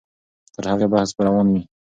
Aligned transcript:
تر 0.55 0.63
هغې 0.71 0.87
بحث 0.91 1.09
به 1.15 1.21
روان 1.27 1.47
وي. 1.51 1.61